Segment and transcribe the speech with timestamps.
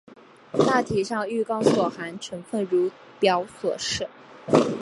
[0.67, 4.07] 大体上玉钢所含成分如表所示。